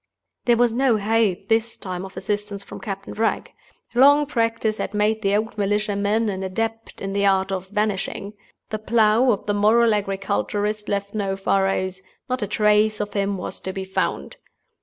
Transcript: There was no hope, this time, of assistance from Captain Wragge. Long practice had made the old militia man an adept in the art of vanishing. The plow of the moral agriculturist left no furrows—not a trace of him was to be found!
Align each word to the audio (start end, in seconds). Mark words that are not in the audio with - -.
There 0.45 0.57
was 0.57 0.73
no 0.73 0.97
hope, 0.97 1.45
this 1.47 1.77
time, 1.77 2.05
of 2.05 2.17
assistance 2.17 2.63
from 2.63 2.79
Captain 2.79 3.13
Wragge. 3.13 3.51
Long 3.93 4.25
practice 4.25 4.77
had 4.77 4.95
made 4.95 5.21
the 5.21 5.35
old 5.35 5.55
militia 5.59 5.95
man 5.95 6.27
an 6.27 6.41
adept 6.41 7.01
in 7.03 7.13
the 7.13 7.27
art 7.27 7.51
of 7.51 7.67
vanishing. 7.67 8.33
The 8.71 8.79
plow 8.79 9.29
of 9.29 9.45
the 9.45 9.53
moral 9.53 9.93
agriculturist 9.93 10.89
left 10.89 11.13
no 11.13 11.35
furrows—not 11.35 12.41
a 12.41 12.47
trace 12.47 12.99
of 12.99 13.13
him 13.13 13.37
was 13.37 13.61
to 13.61 13.71
be 13.71 13.85
found! 13.85 14.37